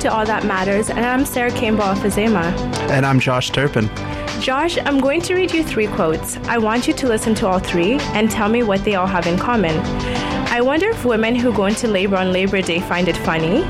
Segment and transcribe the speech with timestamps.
[0.00, 2.52] to All That Matters, and I'm Sarah Campbell Afazema.
[2.90, 3.90] And I'm Josh Turpin.
[4.40, 6.36] Josh, I'm going to read you three quotes.
[6.48, 9.26] I want you to listen to all three and tell me what they all have
[9.26, 9.76] in common.
[10.50, 13.62] I wonder if women who go into labor on Labor Day find it funny.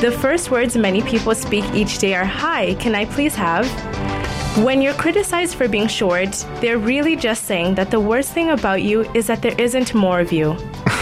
[0.00, 3.66] The first words many people speak each day are Hi, can I please have?
[4.64, 8.82] When you're criticized for being short, they're really just saying that the worst thing about
[8.82, 10.56] you is that there isn't more of you.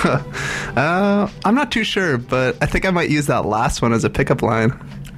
[0.76, 4.04] uh, I'm not too sure, but I think I might use that last one as
[4.04, 4.72] a pickup line.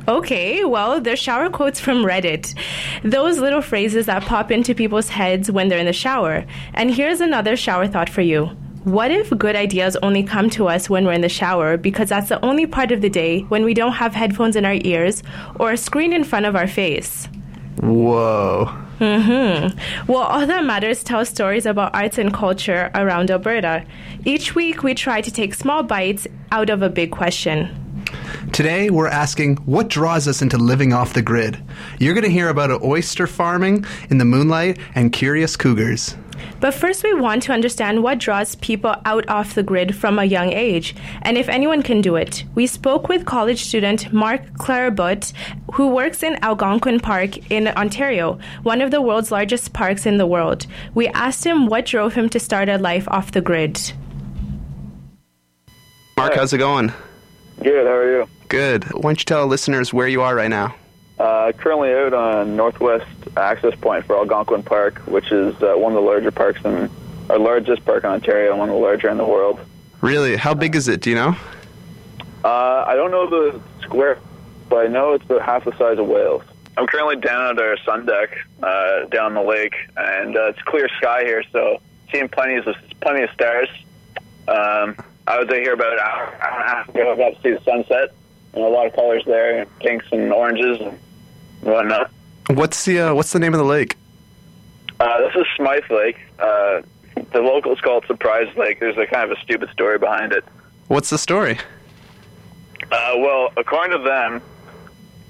[0.09, 2.59] Okay, well, they're shower quotes from Reddit.
[3.05, 6.45] Those little phrases that pop into people's heads when they're in the shower.
[6.74, 8.46] And here's another shower thought for you.
[8.84, 12.30] What if good ideas only come to us when we're in the shower because that's
[12.30, 15.23] the only part of the day when we don't have headphones in our ears
[15.60, 17.29] or a screen in front of our face?
[17.80, 18.70] Whoa.
[19.00, 20.06] Mm-hmm.
[20.10, 23.84] Well, Other Matters tells stories about arts and culture around Alberta.
[24.24, 27.79] Each week, we try to take small bites out of a big question.
[28.52, 31.62] Today, we're asking what draws us into living off the grid.
[31.98, 36.14] You're going to hear about oyster farming in the moonlight and curious cougars.
[36.60, 40.24] But first, we want to understand what draws people out off the grid from a
[40.24, 42.45] young age, and if anyone can do it.
[42.54, 45.32] We spoke with college student Marc Clarabut,
[45.74, 50.26] who works in Algonquin Park in Ontario, one of the world's largest parks in the
[50.26, 50.66] world.
[50.95, 53.93] We asked him what drove him to start a life off the grid.
[56.16, 56.93] Marc, how's it going?
[57.63, 57.87] Good.
[57.87, 58.29] How are you?
[58.48, 58.85] Good.
[58.93, 60.74] Why don't you tell listeners where you are right now?
[61.23, 63.06] Uh, currently out on Northwest
[63.37, 66.91] Access Point for Algonquin Park, which is uh, one of the larger parks in
[67.31, 69.60] our largest park in Ontario one of the larger in the world.
[70.00, 70.34] Really?
[70.34, 71.00] How big is it?
[71.00, 71.37] Do you know?
[72.44, 74.19] Uh, I don't know the square,
[74.69, 76.42] but I know it's about half the size of Wales.
[76.76, 80.88] I'm currently down at our sun deck uh, down the lake, and uh, it's clear
[80.98, 82.64] sky here, so seeing plenty of
[83.00, 83.69] plenty of stars.
[84.48, 84.97] Um,
[85.28, 87.12] I was out here about an hour, hour and a half ago.
[87.12, 88.12] I got to see the sunset,
[88.54, 90.98] and a lot of colors there, pinks and oranges and
[91.62, 92.10] whatnot.
[92.50, 93.96] What's the uh, What's the name of the lake?
[95.00, 96.18] Uh, this is Smythe Lake.
[96.38, 96.82] Uh,
[97.32, 98.78] the locals call it Surprise Lake.
[98.78, 100.44] There's a kind of a stupid story behind it.
[100.88, 101.58] What's the story?
[102.90, 104.42] Uh, well, according to them,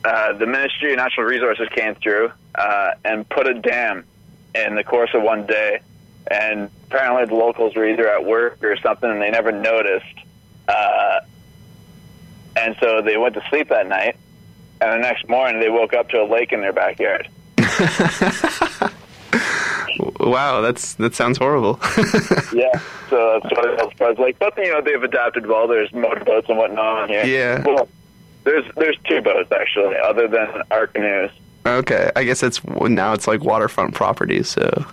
[0.05, 4.05] uh, the Ministry of Natural Resources came through uh, and put a dam
[4.55, 5.81] in the course of one day,
[6.31, 10.05] and apparently the locals were either at work or something, and they never noticed.
[10.67, 11.21] Uh,
[12.57, 14.17] and so they went to sleep that night,
[14.83, 17.29] and the next morning they woke up to a lake in their backyard.
[20.21, 21.79] wow, that's that sounds horrible.
[22.53, 24.39] yeah, so that's what was like.
[24.39, 25.69] But you know, they've adapted well.
[25.69, 27.25] There's motorboats and whatnot here.
[27.25, 27.63] Yeah.
[27.65, 27.89] Well,
[28.45, 31.31] there's there's two boats actually, other than our canoes.
[31.65, 34.43] Okay, I guess it's now it's like waterfront property.
[34.43, 34.85] So.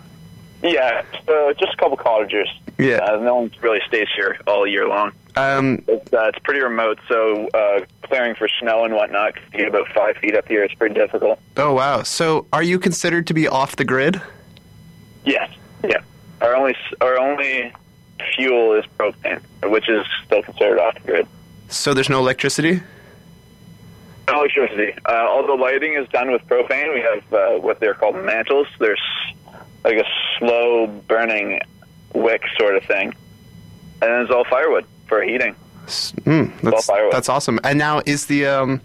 [0.61, 2.49] Yeah, so just a couple cottagers.
[2.77, 2.97] Yeah.
[2.97, 5.13] Uh, no one really stays here all year long.
[5.35, 9.67] Um, it's, uh, it's pretty remote, so uh, clearing for snow and whatnot can get
[9.67, 10.63] about five feet up here.
[10.63, 11.39] It's pretty difficult.
[11.55, 12.03] Oh wow!
[12.03, 14.21] So, are you considered to be off the grid?
[15.23, 15.49] Yes.
[15.83, 16.01] Yeah.
[16.41, 17.73] Our only our only
[18.35, 21.27] fuel is propane, which is still considered off the grid.
[21.69, 22.81] So there's no electricity.
[24.27, 24.93] No electricity.
[25.07, 26.93] Uh, all the lighting is done with propane.
[26.93, 28.67] We have uh, what they're called mantles.
[28.79, 29.01] There's
[29.89, 31.59] like a slow burning
[32.13, 33.13] wick sort of thing,
[34.01, 35.55] and it's all firewood for heating.
[35.87, 37.59] Mm, that's, that's awesome.
[37.63, 38.81] And now, is the um,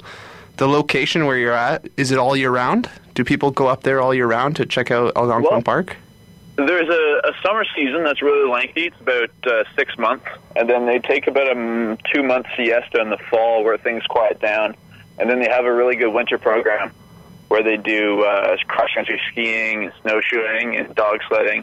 [0.57, 1.87] the location where you're at?
[1.97, 2.89] Is it all year round?
[3.15, 5.97] Do people go up there all year round to check out Algonquin well, Park?
[6.57, 8.87] There's a, a, summer season that's really lengthy.
[8.87, 10.27] It's about uh, six months,
[10.57, 14.05] and then they take about a um, two month siesta in the fall where things
[14.09, 14.75] quiet down,
[15.19, 16.93] and then they have a really good winter program
[17.55, 21.63] where they do uh, cross country skiing, and snowshoeing, and dog sledding.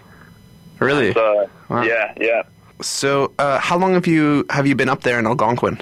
[0.80, 1.12] Really?
[1.14, 1.84] So, wow.
[1.84, 2.44] Yeah, yeah.
[2.82, 5.80] So, uh, how long have you have you been up there in Algonquin?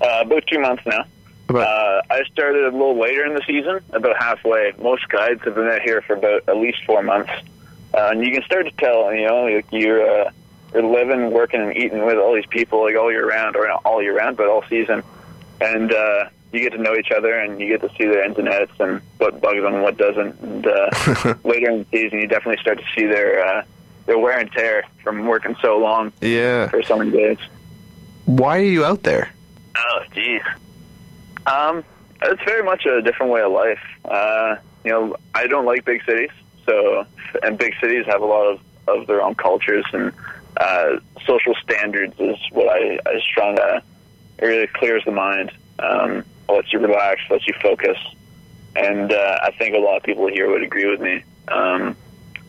[0.00, 1.04] Uh, about two months now.
[1.50, 4.72] About- uh, I started a little later in the season, about halfway.
[4.80, 7.30] Most guides have been out here for about at least four months,
[7.92, 9.12] uh, and you can start to tell.
[9.14, 10.30] You know, like you're uh,
[10.72, 13.82] you're living, working, and eating with all these people like all year round, or not
[13.84, 15.02] all year round, but all season,
[15.60, 18.38] and uh, you get to know each other, and you get to see their ins
[18.38, 20.38] and outs, and what bugs them and what doesn't.
[20.40, 23.64] And uh, later in the season, you definitely start to see their uh,
[24.06, 26.12] their wear and tear from working so long.
[26.20, 26.68] Yeah.
[26.68, 27.38] For so many days.
[28.24, 29.30] Why are you out there?
[29.76, 30.42] Oh, geez.
[31.46, 31.84] Um,
[32.22, 33.82] it's very much a different way of life.
[34.04, 36.30] Uh, you know, I don't like big cities,
[36.66, 37.06] so
[37.42, 40.12] and big cities have a lot of of their own cultures and
[40.56, 43.82] uh, social standards is what I, I trying to.
[44.38, 47.98] It really clears the mind, um, lets you relax, lets you focus,
[48.76, 51.22] and uh, I think a lot of people here would agree with me.
[51.48, 51.96] Um,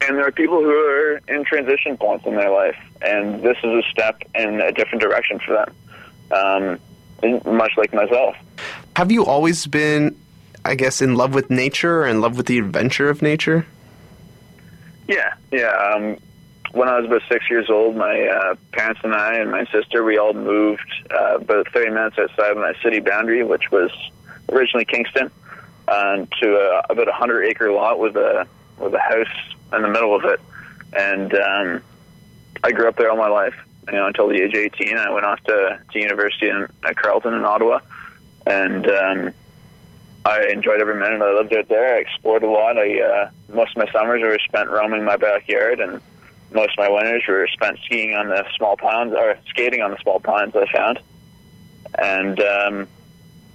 [0.01, 3.71] and there are people who are in transition points in their life, and this is
[3.71, 5.65] a step in a different direction for
[6.31, 6.79] them,
[7.23, 8.35] um, much like myself.
[8.95, 10.17] Have you always been,
[10.65, 13.65] I guess, in love with nature or in love with the adventure of nature?
[15.07, 15.93] Yeah, yeah.
[15.95, 16.17] Um,
[16.73, 20.03] when I was about six years old, my uh, parents and I and my sister,
[20.03, 20.81] we all moved
[21.11, 23.91] uh, about 30 minutes outside of my city boundary, which was
[24.51, 25.29] originally Kingston,
[25.87, 28.47] uh, to a, about a 100 acre lot with a
[28.79, 30.41] with a house in the middle of it.
[30.97, 31.83] And um,
[32.63, 33.55] I grew up there all my life,
[33.87, 34.97] you know, until the age of 18.
[34.97, 37.81] I went off to, to university in, at Carleton in Ottawa,
[38.47, 39.33] and um,
[40.25, 41.97] I enjoyed every minute I lived out there.
[41.97, 42.79] I explored a lot.
[42.79, 46.01] I uh, most of my summers were spent roaming my backyard, and
[46.51, 49.97] most of my winters were spent skiing on the small ponds or skating on the
[49.97, 50.99] small ponds I found.
[51.97, 52.87] And um,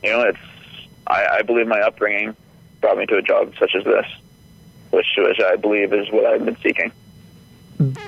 [0.02, 0.38] you know, it's
[1.06, 2.36] I, I believe my upbringing
[2.80, 4.06] brought me to a job such as this,
[4.90, 6.92] which which I believe is what I've been seeking.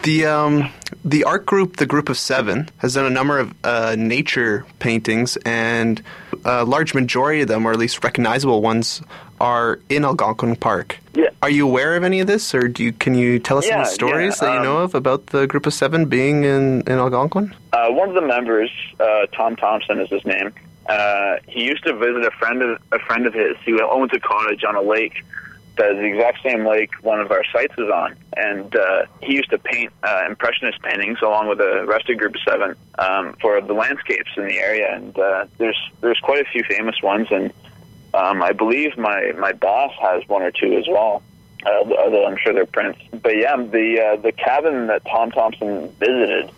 [0.03, 0.73] The um,
[1.05, 5.37] the art group, the Group of Seven, has done a number of uh, nature paintings,
[5.39, 6.03] and
[6.45, 9.01] a large majority of them, or at least recognizable ones,
[9.41, 10.99] are in Algonquin Park.
[11.15, 11.30] Yeah.
[11.43, 13.79] Are you aware of any of this, or do you, can you tell us yeah,
[13.79, 16.83] any stories yeah, that you know um, of about the Group of Seven being in,
[16.83, 17.55] in Algonquin?
[17.73, 18.71] Uh, one of the members,
[19.01, 20.53] uh, Tom Thomson, is his name.
[20.87, 24.21] Uh, he used to visit a friend of a friend of his who owns a
[24.21, 25.25] cottage on a lake
[25.77, 28.17] that is the exact same lake one of our sites is on.
[28.37, 32.35] And uh, he used to paint uh, impressionist paintings along with the rest of Group
[32.35, 34.95] of Seven um, for the landscapes in the area.
[34.95, 37.51] And uh, there's there's quite a few famous ones, and
[38.13, 41.23] um, I believe my my boss has one or two as well.
[41.67, 43.01] Although I'm sure they're prints.
[43.23, 46.51] But yeah, the uh, the cabin that Tom Thomson visited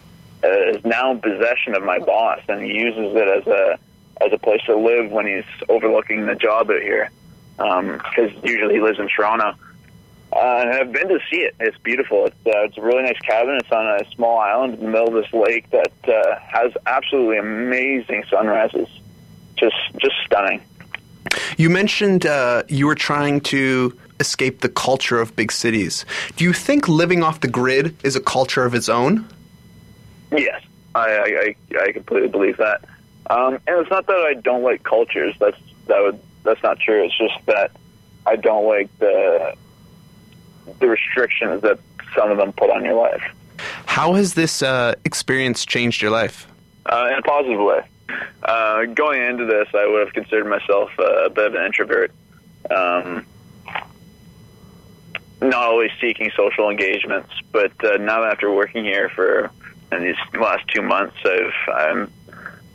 [0.45, 3.79] uh, is now in possession of my boss, and he uses it as a
[4.25, 7.11] as a place to live when he's overlooking the job out here.
[7.57, 9.55] Because usually he lives in Toronto.
[10.33, 11.55] Uh, and I've been to see it.
[11.61, 12.27] It's beautiful.
[12.27, 13.57] It's uh, it's a really nice cabin.
[13.57, 17.37] It's on a small island in the middle of this lake that uh, has absolutely
[17.37, 18.89] amazing sunrises.
[19.57, 20.63] Just just stunning.
[21.59, 26.07] You mentioned uh, you were trying to escape the culture of big cities.
[26.37, 29.29] Do you think living off the grid is a culture of its own?
[30.31, 30.63] Yes,
[30.95, 32.85] I I, I completely believe that.
[33.29, 35.35] Um, and it's not that I don't like cultures.
[35.39, 35.59] That's
[35.89, 37.05] that would that's not true.
[37.05, 37.71] It's just that
[38.25, 39.55] I don't like the
[40.79, 41.79] the restrictions that
[42.15, 43.23] some of them put on your life.
[43.87, 46.47] How has this uh, experience changed your life?
[46.87, 47.83] Uh, in a positive way.
[48.43, 52.11] Uh, going into this, I would have considered myself a bit of an introvert.
[52.71, 53.27] Um,
[55.43, 59.51] not always seeking social engagements, but uh, now after working here for
[59.91, 62.13] in these last two months, I've I'm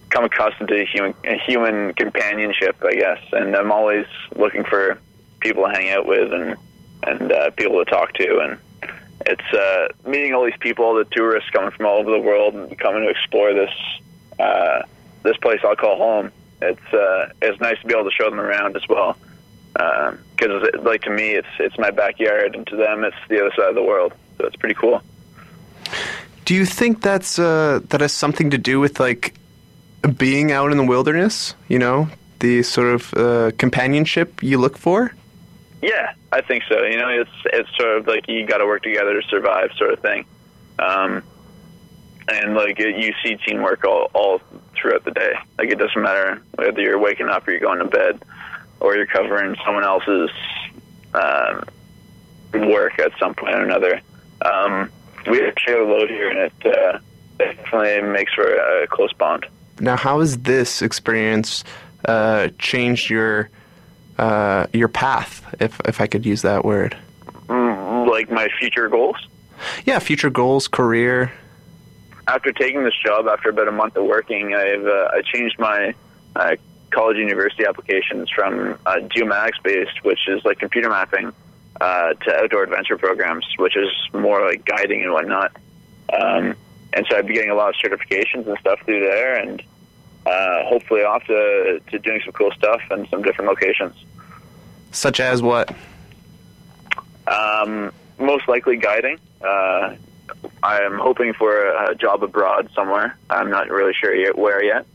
[0.09, 1.13] come accustomed to human
[1.45, 4.05] human companionship, I guess, and I'm always
[4.35, 4.99] looking for
[5.39, 6.55] people to hang out with and
[7.03, 8.59] and uh, people to talk to, and
[9.25, 12.55] it's uh, meeting all these people, all the tourists coming from all over the world
[12.55, 13.71] and coming to explore this
[14.39, 14.83] uh,
[15.23, 16.31] this place I'll call home.
[16.61, 19.17] It's uh, it's nice to be able to show them around as well,
[19.77, 23.51] because uh, like to me, it's it's my backyard, and to them, it's the other
[23.55, 24.13] side of the world.
[24.37, 25.01] So it's pretty cool.
[26.45, 29.35] Do you think that's uh, that has something to do with like
[30.17, 31.55] being out in the wilderness?
[31.67, 32.09] You know,
[32.39, 35.13] the sort of uh, companionship you look for.
[35.81, 36.83] Yeah, I think so.
[36.83, 39.93] You know, it's it's sort of like you got to work together to survive, sort
[39.93, 40.25] of thing.
[40.79, 41.23] Um,
[42.27, 44.41] and like it, you see teamwork all all
[44.75, 45.33] throughout the day.
[45.57, 48.23] Like it doesn't matter whether you're waking up or you're going to bed,
[48.79, 50.29] or you're covering someone else's
[51.13, 51.63] um,
[52.53, 54.01] work at some point or another.
[54.43, 54.91] Um,
[55.29, 56.99] we share the load here, and it uh,
[57.37, 59.45] definitely makes for a close bond.
[59.79, 61.63] Now, how has this experience
[62.05, 63.49] uh, changed your
[64.17, 66.97] uh, your path, if if I could use that word?
[67.47, 69.17] Mm, like my future goals.
[69.85, 71.31] Yeah, future goals, career.
[72.27, 75.93] After taking this job, after about a month of working, I've uh, I changed my
[76.35, 76.55] uh,
[76.91, 81.33] college university applications from uh, geomatics based, which is like computer mapping,
[81.81, 85.51] uh, to outdoor adventure programs, which is more like guiding and whatnot.
[86.11, 86.55] Um,
[86.93, 89.61] and so I'd be getting a lot of certifications and stuff through there, and
[90.25, 93.93] uh, hopefully off to, to doing some cool stuff in some different locations.
[94.91, 95.75] Such as what?
[97.27, 99.19] Um, most likely guiding.
[99.41, 99.95] Uh,
[100.63, 103.17] I am hoping for a job abroad somewhere.
[103.29, 104.85] I'm not really sure yet where yet,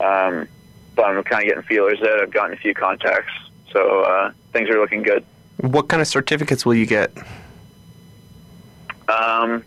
[0.00, 0.48] um,
[0.94, 2.20] but I'm kind of getting feelers out.
[2.20, 3.32] I've gotten a few contacts,
[3.72, 5.24] so uh, things are looking good.
[5.58, 7.16] What kind of certificates will you get?
[9.08, 9.64] Um,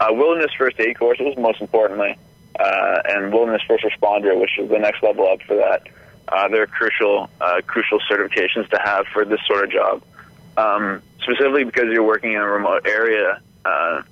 [0.00, 2.16] uh, wilderness first aid courses, most importantly,
[2.58, 5.82] uh, and wilderness first responder, which is the next level up for that.
[6.28, 10.02] Uh, they're crucial, uh, crucial certifications to have for this sort of job.
[10.56, 14.02] Um, specifically because you're working in a remote area, uh,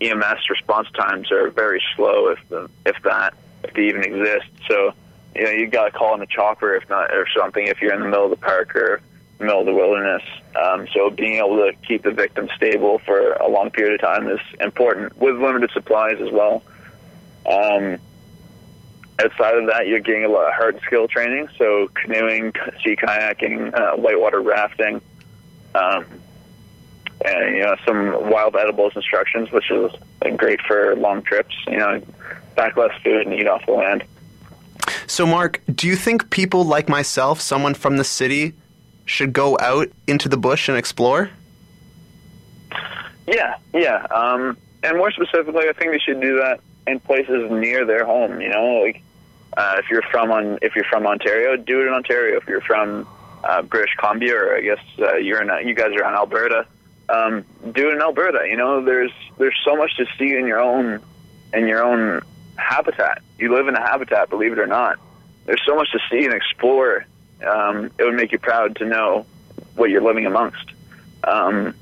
[0.00, 4.46] EMS response times are very slow, if the, if that, if they even exist.
[4.68, 4.92] So
[5.34, 7.92] you know you got to call in a chopper if not or something if you're
[7.92, 9.00] in the middle of the park or
[9.40, 10.22] middle of the wilderness.
[10.60, 14.28] Um, so being able to keep the victim stable for a long period of time
[14.28, 16.62] is important with limited supplies as well.
[17.46, 17.98] Um,
[19.22, 23.74] outside of that, you're getting a lot of hard skill training, so canoeing, sea kayaking,
[23.74, 25.00] uh, whitewater rafting,
[25.74, 26.06] um,
[27.24, 29.92] and you know some wild edibles instructions, which is
[30.36, 31.54] great for long trips.
[31.66, 32.02] You know,
[32.56, 34.04] pack less food and eat off the land.
[35.06, 38.54] So, Marc, do you think people like myself, someone from the city,
[39.04, 41.30] should go out into the bush and explore?
[43.26, 44.06] Yeah, yeah.
[44.10, 48.40] Um, and more specifically, I think they should do that in places near their home.
[48.40, 49.02] You know, like
[49.56, 52.36] uh, if you're from on if you're from Ontario, do it in Ontario.
[52.36, 53.06] If you're from
[53.42, 56.66] uh, British Columbia, or I guess uh, you're in you guys are in Alberta,
[57.08, 58.46] um, do it in Alberta.
[58.48, 61.00] You know, there's there's so much to see in your own
[61.52, 62.22] in your own
[62.56, 63.22] habitat.
[63.38, 64.98] You live in a habitat, believe it or not.
[65.46, 67.06] There's so much to see and explore.
[67.46, 69.26] Um, it would make you proud to know
[69.76, 70.70] what you're living amongst.
[71.24, 71.74] Um,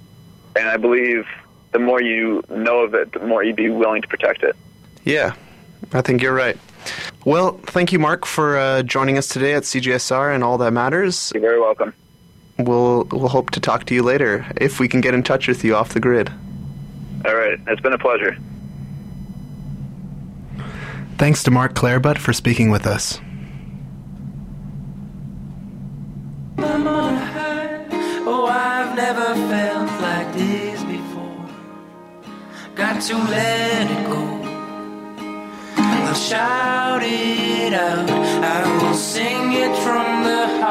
[0.57, 1.27] and I believe
[1.73, 4.57] the more you know of it, the more you'd be willing to protect it.
[5.05, 5.35] Yeah,
[5.93, 6.59] I think you're right.
[7.25, 11.31] Well, thank you, Marc, for uh, joining us today at CJSR and all that matters.
[11.35, 11.95] You're very welcome.
[12.59, 15.65] We'll we'll hope to talk to you later if we can get in touch with
[15.65, 16.31] you off the grid.
[17.25, 18.37] All right, it's been a pleasure.
[21.23, 23.21] Thanks to Marc Clarabut for speaking with us.
[26.59, 26.83] Oh,
[33.07, 34.25] to let it go.
[35.77, 38.11] I'll shout it out.
[38.11, 40.62] I will sing it from the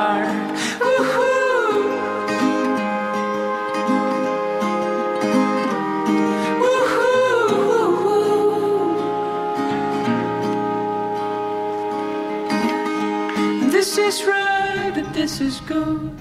[14.12, 16.12] This is right, this is good.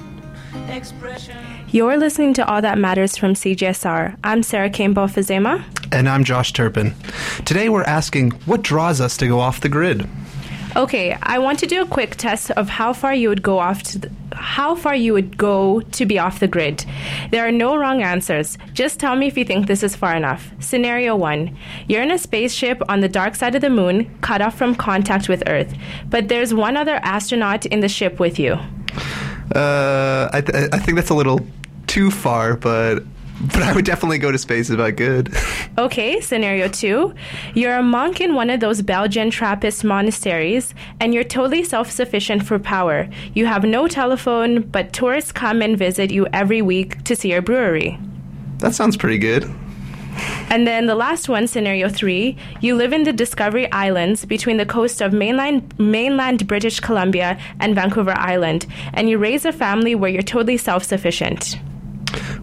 [0.69, 1.37] Expression.
[1.71, 4.17] You're listening to All That Matters from CJSR.
[4.23, 5.65] I'm Sarah Campbell Fazema.
[5.91, 6.95] And I'm Josh Turpin.
[7.45, 10.09] Today we're asking what draws us to go off the grid?
[10.77, 13.83] Okay, I want to do a quick test of how far you would go off
[13.85, 16.85] to the, how far you would go to be off the grid.
[17.31, 18.57] There are no wrong answers.
[18.73, 20.53] Just tell me if you think this is far enough.
[20.61, 21.57] Scenario 1.
[21.89, 25.29] You're in a spaceship on the dark side of the moon, cut off from contact
[25.29, 25.75] with Earth,
[26.09, 28.53] but there's one other astronaut in the ship with you.
[29.55, 31.41] Uh, I, th- I think that's a little
[31.89, 33.03] too far, but
[33.41, 35.35] but I would definitely go to space if I could.
[35.79, 37.15] Okay, scenario two.
[37.55, 42.45] You're a monk in one of those Belgian Trappist monasteries, and you're totally self sufficient
[42.45, 43.09] for power.
[43.35, 47.43] You have no telephone, but tourists come and visit you every week to see your
[47.43, 47.99] brewery.
[48.59, 49.45] That sounds pretty good.
[50.51, 54.67] And then the last one, scenario three, you live in the Discovery Islands between the
[54.67, 60.11] coast of mainland, mainland British Columbia and Vancouver Island, and you raise a family where
[60.11, 61.57] you're totally self sufficient.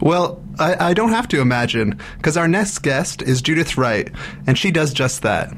[0.02, 4.12] Well, I, I don't have to imagine, because our next guest is Judith Wright,
[4.46, 5.52] and she does just that.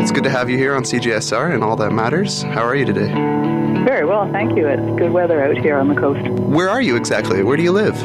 [0.00, 2.42] It's good to have you here on CJSR and all that matters.
[2.42, 3.12] How are you today?
[3.84, 4.66] Very well, thank you.
[4.66, 6.26] It's good weather out here on the coast.
[6.28, 7.42] Where are you exactly?
[7.42, 7.96] Where do you live?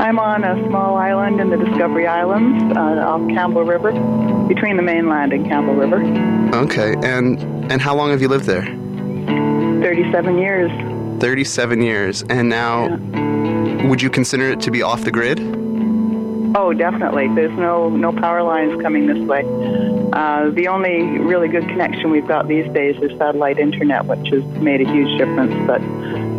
[0.00, 3.92] I'm on a small island in the Discovery Islands uh, off Campbell River,
[4.48, 6.02] between the mainland and Campbell River.
[6.56, 7.38] Okay, and
[7.70, 8.64] and how long have you lived there?
[8.64, 10.70] 37 years.
[11.20, 12.24] 37 years.
[12.30, 12.96] And now,
[13.88, 15.38] would you consider it to be off the grid?
[16.56, 17.28] Oh, definitely.
[17.34, 19.44] There's no no power lines coming this way.
[20.14, 24.42] Uh, the only really good connection we've got these days is satellite internet, which has
[24.62, 25.54] made a huge difference.
[25.66, 25.82] But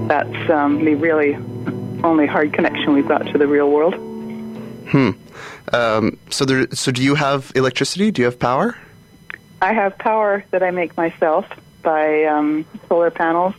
[0.07, 1.37] that's um, the really
[2.03, 3.96] only hard connection we've got to the real world.
[4.89, 5.12] Hmm.
[5.74, 6.67] Um, so there.
[6.72, 8.12] So do you have electricity?
[8.12, 8.75] Do you have power?
[9.62, 11.46] I have power that I make myself
[11.84, 13.53] by um, solar panels,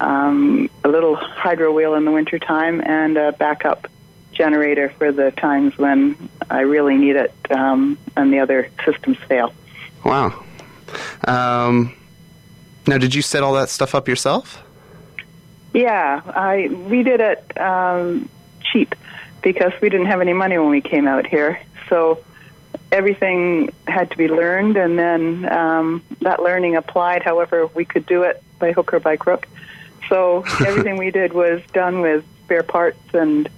[0.00, 3.88] um, a little hydro wheel in the wintertime, and a backup
[4.32, 9.54] generator for the times when I really need it um, and the other systems fail.
[10.04, 10.44] Wow.
[11.26, 11.94] Um,
[12.86, 14.62] now, did you set all that stuff up yourself?
[15.74, 18.28] Yeah, I we did it um,
[18.62, 18.94] cheap
[19.42, 22.24] because we didn't have any money when we came out here, so
[22.92, 27.22] everything had to be learned, and then um, that learning applied.
[27.22, 29.46] However, we could do it by hook or by crook.
[30.08, 33.48] So everything we did was done with spare parts and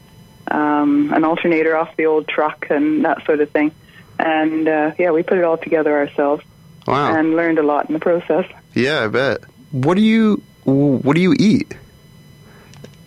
[0.50, 3.72] um, an alternator off the old truck and that sort of thing.
[4.18, 6.42] And uh, yeah, we put it all together ourselves
[6.86, 7.14] Wow.
[7.16, 8.46] and learned a lot in the process.
[8.74, 9.40] yeah, I bet.
[9.72, 11.76] What do you What do you eat?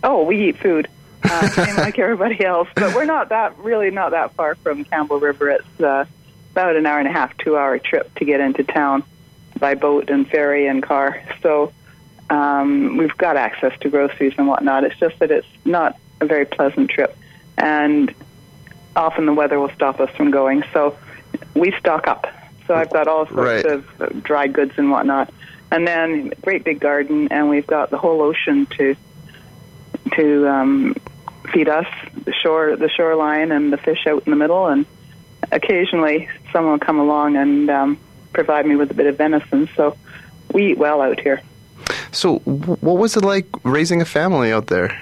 [0.02, 0.88] Oh, we eat food,
[1.24, 2.68] uh, same like everybody else.
[2.74, 5.50] But we're not that really not that far from Campbell River.
[5.50, 6.04] It's uh,
[6.52, 9.04] about an hour and a half, two hour trip to get into town
[9.58, 11.22] by boat and ferry and car.
[11.42, 11.72] So
[12.30, 14.84] um, we've got access to groceries and whatnot.
[14.84, 17.16] It's just that it's not a very pleasant trip,
[17.58, 18.14] and
[18.96, 20.64] often the weather will stop us from going.
[20.72, 20.96] So
[21.54, 22.26] we stock up.
[22.66, 23.66] So I've got all sorts Right.
[23.66, 25.32] of dry goods and whatnot,
[25.72, 28.94] and then great big garden, and we've got the whole ocean to
[30.16, 30.94] to um,
[31.52, 31.86] feed us,
[32.24, 34.86] the shore, the shoreline, and the fish out in the middle, and
[35.52, 37.98] occasionally someone will come along and um,
[38.32, 39.68] provide me with a bit of venison.
[39.76, 39.96] So
[40.52, 41.42] we eat well out here.
[42.12, 45.00] So, what was it like raising a family out there?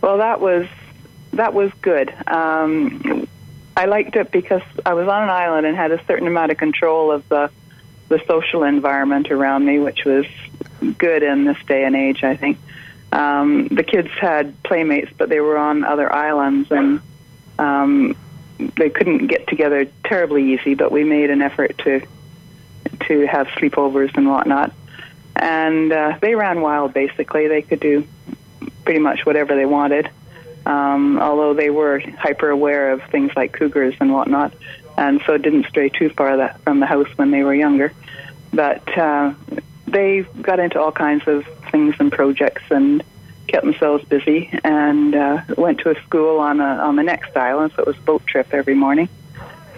[0.00, 0.66] Well, that was
[1.32, 2.12] that was good.
[2.26, 3.26] Um,
[3.76, 6.58] I liked it because I was on an island and had a certain amount of
[6.58, 7.50] control of the
[8.08, 10.26] the social environment around me, which was
[10.98, 12.24] good in this day and age.
[12.24, 12.58] I think
[13.12, 17.00] um, the kids had playmates, but they were on other islands and
[17.58, 18.16] um,
[18.76, 20.74] they couldn't get together terribly easy.
[20.74, 22.00] But we made an effort to
[23.06, 24.72] to have sleepovers and whatnot,
[25.36, 26.94] and uh, they ran wild.
[26.94, 28.06] Basically, they could do
[28.84, 30.10] pretty much whatever they wanted.
[30.64, 34.54] Um, although they were hyper aware of things like cougars and whatnot,
[34.96, 37.92] and so didn't stray too far that, from the house when they were younger.
[38.52, 39.34] But uh,
[39.92, 43.02] they got into all kinds of things and projects and
[43.46, 47.72] kept themselves busy and uh, went to a school on a, on the next island,
[47.76, 49.08] so it was a boat trip every morning.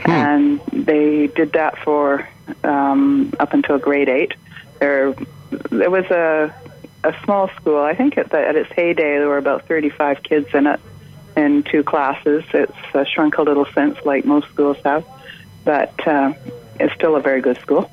[0.04, 2.28] And they did that for
[2.62, 4.34] um, up until grade eight.
[4.78, 5.14] There,
[5.70, 6.54] there was a
[7.04, 7.80] a small school.
[7.80, 10.80] I think at, the, at its heyday there were about 35 kids in it
[11.36, 12.44] in two classes.
[12.52, 15.04] It's uh, shrunk a little since, like most schools have,
[15.64, 16.32] but uh,
[16.80, 17.90] it's still a very good school.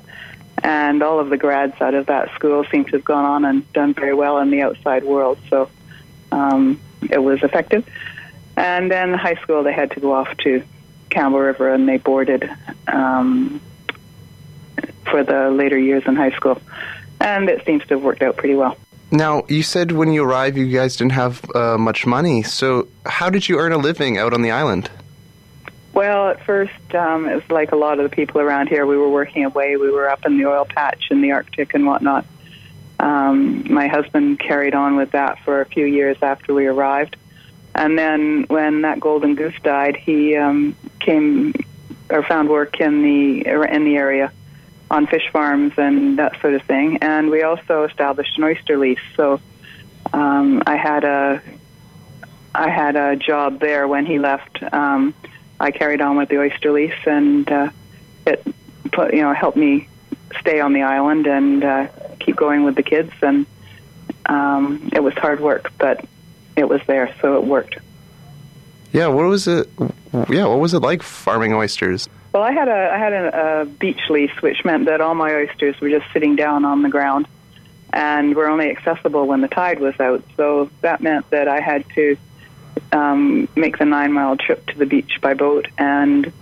[0.62, 3.72] And all of the grads out of that school seem to have gone on and
[3.72, 5.38] done very well in the outside world.
[5.50, 5.68] So
[6.30, 7.88] um, it was effective.
[8.56, 10.62] And then high school, they had to go off to
[11.10, 12.50] Campbell River and they boarded
[12.86, 13.60] um,
[15.10, 16.60] for the later years in high school.
[17.20, 18.76] And it seems to have worked out pretty well.
[19.10, 22.42] Now, you said when you arrived, you guys didn't have uh, much money.
[22.42, 24.90] So, how did you earn a living out on the island?
[25.94, 28.86] Well, at first, um, it was like a lot of the people around here.
[28.86, 29.76] We were working away.
[29.76, 32.24] We were up in the oil patch in the Arctic and whatnot.
[32.98, 37.16] Um, my husband carried on with that for a few years after we arrived.
[37.74, 41.52] And then when that golden goose died, he um, came
[42.08, 44.30] or found work in the in the area
[44.90, 46.98] on fish farms and that sort of thing.
[46.98, 49.00] And we also established an oyster lease.
[49.16, 49.40] So
[50.12, 51.42] um, I had a
[52.54, 54.62] I had a job there when he left.
[54.72, 55.14] Um,
[55.62, 57.70] I carried on with the oyster lease, and uh,
[58.26, 58.44] it
[58.90, 59.88] put, you know helped me
[60.40, 61.86] stay on the island and uh,
[62.18, 63.12] keep going with the kids.
[63.22, 63.46] And
[64.26, 66.04] um, it was hard work, but
[66.56, 67.78] it was there, so it worked.
[68.92, 69.70] Yeah, what was it?
[70.28, 72.08] Yeah, what was it like farming oysters?
[72.32, 75.32] Well, I had a I had a, a beach lease, which meant that all my
[75.32, 77.28] oysters were just sitting down on the ground,
[77.92, 80.24] and were only accessible when the tide was out.
[80.36, 82.16] So that meant that I had to
[82.92, 86.32] um, make the nine mile trip to the beach by boat, and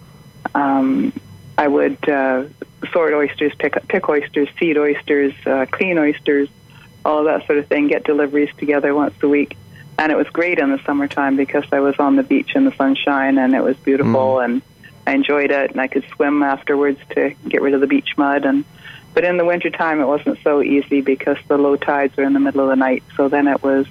[0.55, 1.13] um,
[1.57, 2.45] I would uh,
[2.93, 6.49] sort oysters, pick pick oysters, seed oysters, uh, clean oysters,
[7.05, 7.89] all of that sort of thing.
[7.89, 9.57] Get deliveries together once a week,
[10.01, 12.73] and it was great in the summertime because I was on the beach in the
[12.73, 14.63] sunshine and it was beautiful and
[15.07, 15.73] I enjoyed it.
[15.73, 18.47] And I could swim afterwards to get rid of the beach mud.
[18.47, 18.65] And
[19.13, 22.41] but in the wintertime it wasn't so easy because the low tides were in the
[22.41, 23.03] middle of the night.
[23.15, 23.87] So then it was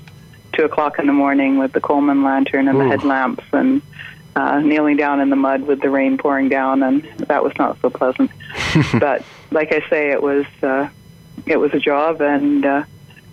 [0.53, 2.89] two o'clock in the morning with the Coleman lantern and the Ooh.
[2.89, 3.81] headlamps and
[4.35, 7.79] uh, kneeling down in the mud with the rain pouring down and that was not
[7.81, 8.31] so pleasant
[8.99, 10.89] but like I say it was uh,
[11.45, 12.83] it was a job and uh,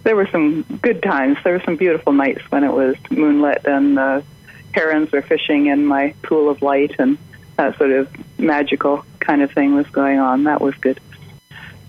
[0.02, 3.96] there were some good times there were some beautiful nights when it was moonlit and
[3.96, 4.24] the
[4.72, 7.18] herons were fishing in my pool of light and
[7.57, 10.44] that sort of magical kind of thing was going on.
[10.44, 11.00] That was good.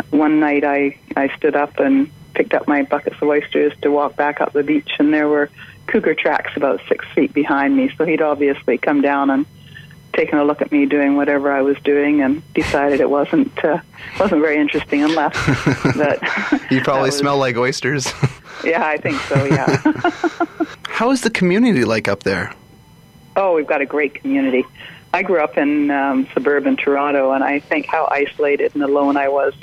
[0.10, 4.16] One night I, I stood up and picked up my buckets of oysters to walk
[4.16, 5.50] back up the beach, and there were
[5.88, 7.92] cougar tracks about six feet behind me.
[7.98, 9.46] So he'd obviously come down and
[10.14, 13.80] taken a look at me doing whatever I was doing, and decided it wasn't uh,
[14.20, 15.36] wasn't very interesting and left.
[15.98, 16.22] but
[16.72, 18.08] You probably was- smell like oysters.
[18.64, 19.46] Yeah, I think so.
[19.46, 19.68] Yeah.
[20.90, 22.52] How is the community like up there?
[23.36, 24.66] Oh, we've got a great community.
[25.14, 29.30] I grew up in um, suburban Toronto, and I think how isolated and alone I
[29.30, 29.54] was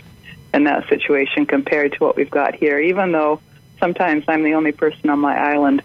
[0.55, 2.79] in that situation compared to what we've got here.
[2.79, 3.41] Even though
[3.81, 5.83] sometimes I'm the only person on my island,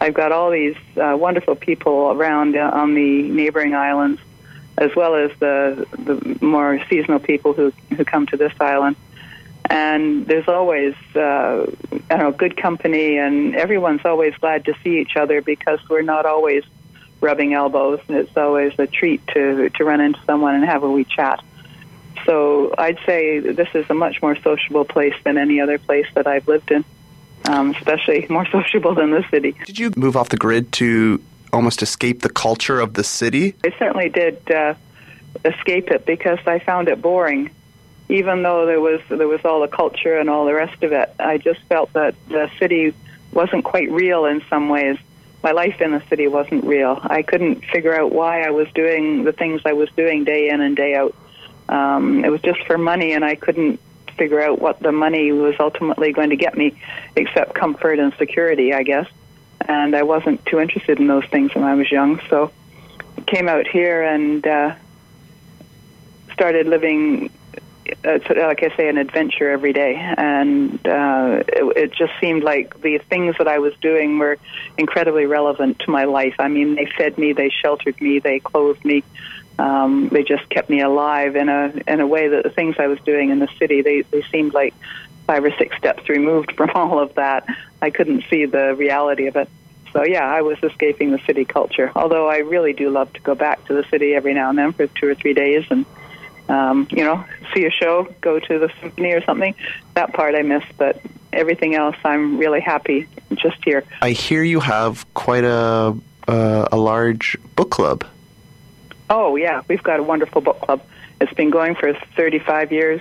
[0.00, 4.20] I've got all these uh, wonderful people around uh, on the neighboring islands,
[4.78, 8.96] as well as the the more seasonal people who who come to this island.
[9.70, 11.66] and there's always uh,
[12.10, 16.02] I don't know good company, and everyone's always glad to see each other because we're
[16.02, 16.64] not always
[17.20, 18.00] rubbing elbows.
[18.08, 21.40] And it's always a treat to to run into someone and have a wee chat.
[22.26, 26.26] So I'd say this is a much more sociable place than any other place that
[26.26, 26.84] I've lived in,
[27.48, 29.54] um, especially more sociable than the city.
[29.66, 33.54] Did you move off the grid to almost escape the culture of the city?
[33.64, 34.74] I certainly did uh,
[35.44, 37.50] escape it because I found it boring.
[38.08, 41.14] Even though there was there was all the culture and all the rest of it,
[41.20, 42.92] I just felt that the city
[43.32, 44.98] wasn't quite real in some ways.
[45.42, 46.98] My life in the city wasn't real.
[47.02, 50.60] I couldn't figure out why I was doing the things I was doing day in
[50.60, 51.14] and day out.
[51.70, 53.80] Um, it was just for money, and I couldn't
[54.18, 56.74] figure out what the money was ultimately going to get me,
[57.16, 59.06] except comfort and security, I guess.
[59.66, 62.50] And I wasn't too interested in those things when I was young, so
[63.16, 64.74] I came out here and uh,
[66.32, 67.30] started living,
[68.04, 69.94] uh, like I say, an adventure every day.
[69.94, 74.38] And uh, it, it just seemed like the things that I was doing were
[74.76, 76.34] incredibly relevant to my life.
[76.38, 79.04] I mean, they fed me, they sheltered me, they clothed me.
[79.60, 82.86] Um, they just kept me alive in a in a way that the things I
[82.86, 84.72] was doing in the city they they seemed like
[85.26, 87.46] five or six steps removed from all of that.
[87.82, 89.50] I couldn't see the reality of it.
[89.92, 91.92] So yeah, I was escaping the city culture.
[91.94, 94.72] Although I really do love to go back to the city every now and then
[94.72, 95.84] for two or three days and
[96.48, 99.54] um, you know see a show, go to the symphony or something.
[99.92, 101.02] That part I miss, but
[101.34, 103.84] everything else I'm really happy just here.
[104.00, 105.94] I hear you have quite a
[106.26, 108.06] uh, a large book club.
[109.10, 110.80] Oh yeah, we've got a wonderful book club.
[111.20, 113.00] It's been going for 35 years,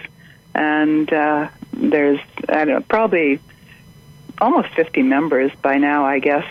[0.55, 2.19] and uh, there's
[2.49, 3.39] I don't know probably
[4.41, 6.45] almost 50 members by now, I guess.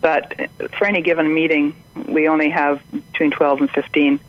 [0.00, 1.76] But for any given meeting,
[2.08, 4.20] we only have between 12 and 15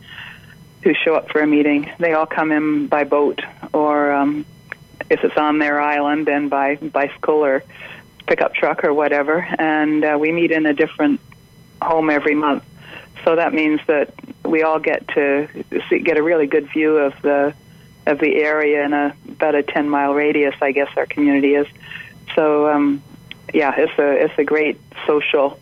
[0.82, 1.90] who show up for a meeting.
[1.98, 4.46] They all come in by boat, or um,
[5.10, 7.64] if it's on their island, then by bicycle or
[8.26, 9.38] pickup truck or whatever.
[9.58, 11.20] And uh, we meet in a different
[11.82, 12.62] home every month.
[13.24, 14.14] So that means that
[14.46, 15.48] we all get to
[15.88, 17.54] see, get a really good view of the
[18.06, 20.54] of the area in a about a 10 mile radius.
[20.60, 21.66] I guess our community is.
[22.34, 23.02] So um,
[23.52, 25.58] yeah, it's a it's a great social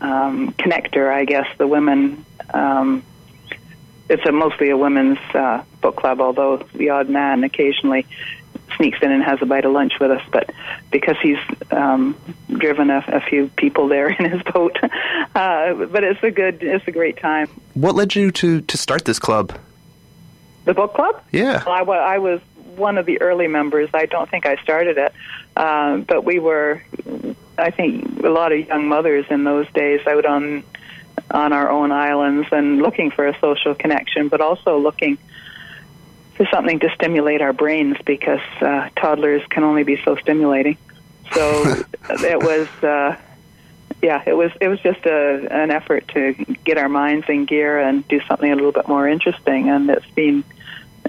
[0.00, 1.12] um, connector.
[1.12, 2.24] I guess the women.
[2.52, 3.02] Um,
[4.08, 8.06] it's a mostly a women's uh, book club, although the odd man occasionally
[8.76, 10.22] sneaks in and has a bite of lunch with us.
[10.30, 10.50] But
[10.90, 11.38] because he's
[11.70, 12.16] um,
[12.48, 14.76] driven a, a few people there in his boat,
[15.34, 17.48] uh, but it's a good, it's a great time.
[17.74, 19.58] What led you to to start this club?
[20.64, 21.22] The book club?
[21.30, 21.62] Yeah.
[21.64, 22.40] Well, I, I was
[22.76, 23.88] one of the early members.
[23.94, 25.12] I don't think I started it,
[25.56, 26.82] uh, but we were,
[27.56, 30.64] I think, a lot of young mothers in those days out on
[31.30, 35.18] on our own islands and looking for a social connection, but also looking
[36.36, 40.76] for something to stimulate our brains because uh, toddlers can only be so stimulating.
[41.32, 43.16] So it was, uh,
[44.02, 47.80] yeah, it was it was just a, an effort to get our minds in gear
[47.80, 50.44] and do something a little bit more interesting, and it's been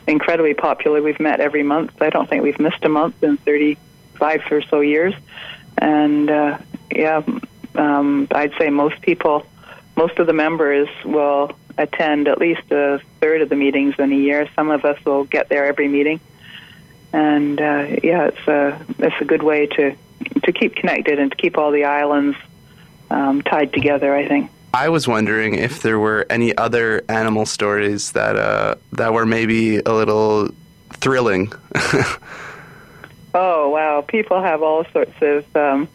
[0.08, 1.02] incredibly popular.
[1.02, 2.02] We've met every month.
[2.02, 5.14] I don't think we've missed a month in 35 or so years,
[5.78, 6.58] and uh,
[6.92, 7.22] yeah,
[7.76, 9.46] um, I'd say most people,
[9.96, 14.16] most of the members will attend at least a third of the meetings in a
[14.16, 14.50] year.
[14.56, 16.20] Some of us will get there every meeting,
[17.14, 19.96] and uh, yeah, it's a it's a good way to
[20.44, 22.38] to keep connected and to keep all the islands
[23.10, 24.16] um, tied together.
[24.16, 24.52] I think.
[24.74, 29.78] I was wondering if there were any other animal stories that uh, that were maybe
[29.78, 30.50] a little
[30.94, 31.52] thrilling.
[33.40, 34.02] Oh wow!
[34.02, 35.88] People have all sorts of um,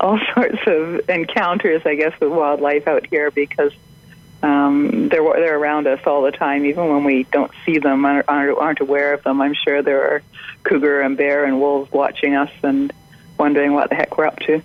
[0.00, 3.72] all sorts of encounters, I guess, with wildlife out here because
[4.42, 8.28] um, they're they're around us all the time, even when we don't see them aren't,
[8.28, 9.40] aren't aware of them.
[9.40, 10.22] I'm sure there are
[10.64, 12.92] cougar and bear and wolves watching us and
[13.38, 14.62] wondering what the heck we're up to.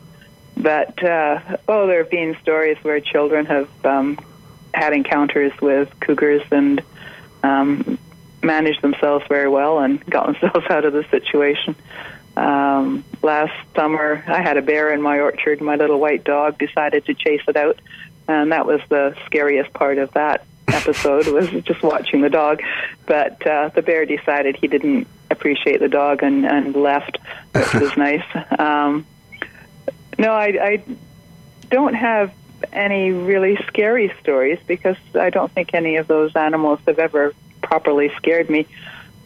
[0.57, 4.17] But uh, oh, there have been stories where children have um,
[4.73, 6.81] had encounters with cougars and
[7.43, 7.97] um,
[8.41, 11.75] managed themselves very well and got themselves out of the situation.
[12.37, 15.61] Um, last summer, I had a bear in my orchard.
[15.61, 17.79] My little white dog decided to chase it out,
[18.27, 22.61] and that was the scariest part of that episode was just watching the dog.
[23.05, 27.17] But uh, the bear decided he didn't appreciate the dog and, and left,
[27.53, 28.23] which was nice.
[28.57, 29.05] Um,
[30.17, 30.83] no, I, I
[31.69, 32.31] don't have
[32.71, 38.11] any really scary stories because I don't think any of those animals have ever properly
[38.17, 38.67] scared me.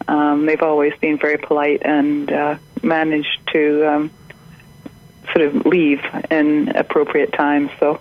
[0.08, 4.12] Um, they've always been very polite and uh, managed to um,
[5.34, 7.70] sort of leave in appropriate times.
[7.80, 8.00] So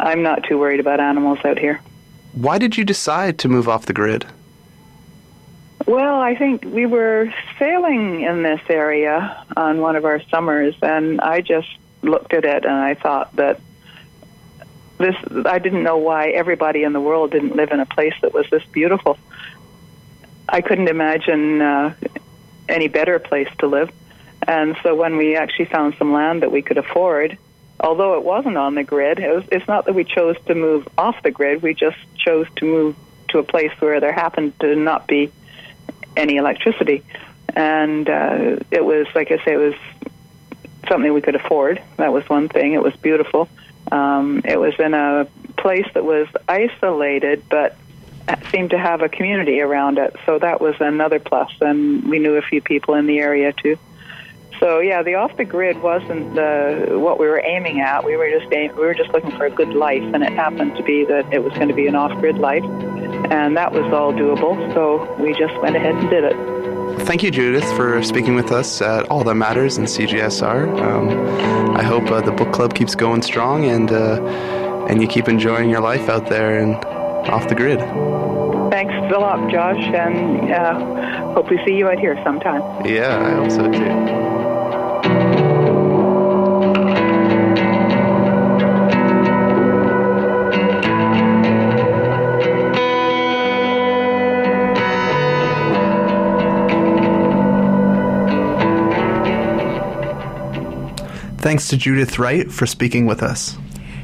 [0.00, 1.80] I'm not too worried about animals out here.
[2.32, 4.26] Why did you decide to move off the grid?
[5.86, 11.20] Well, I think we were sailing in this area on one of our summers, and
[11.20, 11.68] I just
[12.02, 13.60] looked at it and I thought that
[14.98, 15.16] this.
[15.44, 18.48] I didn't know why everybody in the world didn't live in a place that was
[18.50, 19.18] this beautiful.
[20.48, 21.94] I couldn't imagine uh,
[22.68, 23.90] any better place to live.
[24.46, 27.38] And so when we actually found some land that we could afford,
[27.80, 30.88] although it wasn't on the grid, it was, it's not that we chose to move
[30.96, 31.62] off the grid.
[31.62, 32.96] We just chose to move
[33.28, 35.32] to a place where there happened to not be
[36.16, 37.02] any electricity.
[37.54, 39.74] And uh, it was, like I say, it was
[40.88, 41.82] something we could afford.
[41.96, 42.72] That was one thing.
[42.72, 43.48] It was beautiful.
[43.90, 47.76] Um, it was in a place that was isolated, but
[48.50, 50.16] seemed to have a community around it.
[50.24, 53.78] So that was another plus, and we knew a few people in the area too.
[54.60, 58.04] So yeah, the off the grid wasn't the, what we were aiming at.
[58.04, 60.76] We were just aim, we were just looking for a good life, and it happened
[60.76, 62.64] to be that it was going to be an off grid life,
[63.30, 64.72] and that was all doable.
[64.74, 66.64] So we just went ahead and did it.
[67.02, 70.80] Thank you, Judith, for speaking with us at All That Matters in CJSR.
[70.80, 74.24] Um, I hope uh, the book club keeps going strong and uh,
[74.88, 76.76] and you keep enjoying your life out there and
[77.28, 77.80] off the grid.
[78.70, 82.86] Thanks a lot, Josh, and uh, hope we see you out here sometime.
[82.86, 84.33] Yeah, I hope so too.
[101.44, 103.58] Thanks to Judith Wright for speaking with us.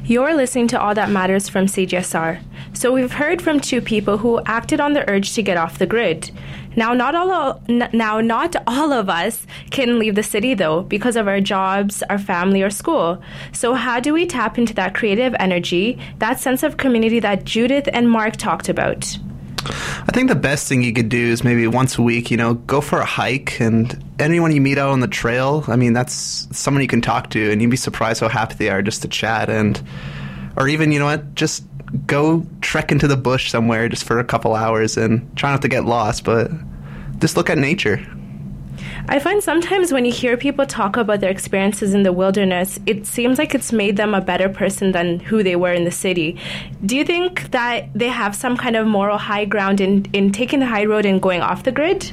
[0.05, 2.39] You're listening to All That Matters from CJSR.
[2.75, 5.87] So we've heard from two people who acted on the urge to get off the
[5.87, 6.31] grid.
[6.77, 11.29] Now, not all now not all of us can leave the city though because of
[11.29, 13.23] our jobs, our family, or school.
[13.53, 17.89] So how do we tap into that creative energy, that sense of community that Judith
[17.95, 19.17] and Marc talked about?
[20.11, 22.55] I think the best thing you could do is maybe once a week, you know,
[22.55, 26.49] go for a hike and anyone you meet out on the trail, I mean, that's
[26.51, 29.09] someone you can talk to and you'd be surprised how happy they are just to
[29.09, 29.81] chat and
[30.57, 31.63] or even, you know what, just
[32.09, 35.69] go trek into the bush somewhere just for a couple hours and try not to
[35.69, 36.51] get lost, but
[37.21, 38.05] just look at nature.
[39.09, 43.07] I find sometimes when you hear people talk about their experiences in the wilderness, it
[43.07, 46.39] seems like it's made them a better person than who they were in the city.
[46.85, 50.61] Do you think that they have some kind of moral high ground in, in taking
[50.61, 52.13] the high road and going off the grid?